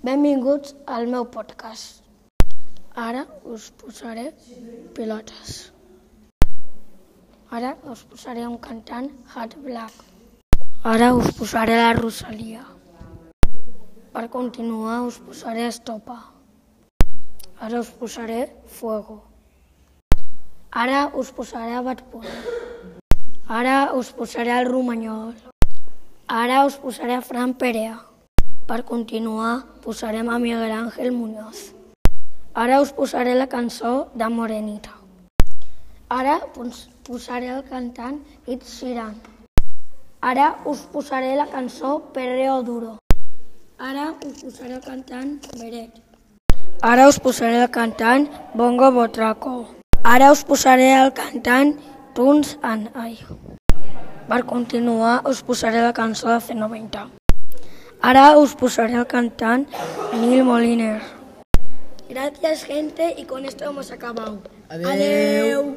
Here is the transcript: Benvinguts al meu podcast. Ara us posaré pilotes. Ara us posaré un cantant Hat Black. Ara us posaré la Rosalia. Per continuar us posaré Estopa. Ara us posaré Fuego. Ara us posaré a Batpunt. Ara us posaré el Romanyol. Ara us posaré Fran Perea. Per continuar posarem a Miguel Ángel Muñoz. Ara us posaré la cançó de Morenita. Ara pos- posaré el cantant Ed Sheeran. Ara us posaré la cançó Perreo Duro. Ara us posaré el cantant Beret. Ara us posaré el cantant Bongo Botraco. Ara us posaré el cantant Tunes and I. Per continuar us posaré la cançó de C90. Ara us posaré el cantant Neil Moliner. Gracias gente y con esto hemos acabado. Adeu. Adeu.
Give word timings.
Benvinguts 0.00 0.72
al 0.88 1.10
meu 1.12 1.26
podcast. 1.28 2.00
Ara 2.96 3.26
us 3.44 3.66
posaré 3.82 4.30
pilotes. 4.96 5.74
Ara 7.52 7.74
us 7.84 8.06
posaré 8.08 8.46
un 8.48 8.56
cantant 8.56 9.10
Hat 9.34 9.58
Black. 9.60 9.92
Ara 10.88 11.12
us 11.12 11.28
posaré 11.36 11.76
la 11.76 11.92
Rosalia. 11.92 12.64
Per 14.16 14.24
continuar 14.32 15.02
us 15.04 15.20
posaré 15.20 15.68
Estopa. 15.68 16.18
Ara 17.60 17.84
us 17.84 17.92
posaré 17.92 18.56
Fuego. 18.64 19.20
Ara 20.72 21.10
us 21.12 21.30
posaré 21.30 21.76
a 21.76 21.84
Batpunt. 21.84 22.24
Ara 23.46 23.92
us 23.92 24.16
posaré 24.16 24.62
el 24.62 24.64
Romanyol. 24.64 25.34
Ara 26.26 26.64
us 26.64 26.80
posaré 26.80 27.20
Fran 27.20 27.52
Perea. 27.52 27.98
Per 28.70 28.84
continuar 28.86 29.64
posarem 29.82 30.28
a 30.30 30.38
Miguel 30.38 30.70
Ángel 30.70 31.10
Muñoz. 31.10 31.74
Ara 32.54 32.80
us 32.80 32.92
posaré 32.92 33.34
la 33.34 33.48
cançó 33.48 34.10
de 34.14 34.28
Morenita. 34.28 34.92
Ara 36.08 36.36
pos- 36.54 36.88
posaré 37.02 37.48
el 37.48 37.64
cantant 37.64 38.20
Ed 38.46 38.62
Sheeran. 38.62 39.16
Ara 40.20 40.46
us 40.64 40.86
posaré 40.92 41.34
la 41.34 41.48
cançó 41.50 42.12
Perreo 42.14 42.62
Duro. 42.62 42.98
Ara 43.76 44.14
us 44.24 44.38
posaré 44.44 44.74
el 44.74 44.80
cantant 44.86 45.42
Beret. 45.58 45.90
Ara 46.80 47.08
us 47.08 47.18
posaré 47.18 47.60
el 47.64 47.70
cantant 47.70 48.30
Bongo 48.54 48.92
Botraco. 48.92 49.66
Ara 50.04 50.30
us 50.30 50.44
posaré 50.44 50.92
el 50.94 51.12
cantant 51.12 51.74
Tunes 52.14 52.56
and 52.62 52.86
I. 52.94 53.18
Per 54.28 54.44
continuar 54.46 55.26
us 55.26 55.42
posaré 55.42 55.82
la 55.82 55.92
cançó 55.92 56.28
de 56.28 56.38
C90. 56.38 57.19
Ara 58.02 58.38
us 58.38 58.54
posaré 58.56 58.94
el 58.96 59.06
cantant 59.06 59.66
Neil 60.16 60.42
Moliner. 60.44 61.02
Gracias 62.08 62.64
gente 62.64 63.14
y 63.16 63.24
con 63.24 63.44
esto 63.44 63.64
hemos 63.64 63.92
acabado. 63.92 64.40
Adeu. 64.70 64.88
Adeu. 64.88 65.76